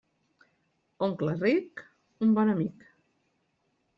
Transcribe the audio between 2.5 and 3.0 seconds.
amic.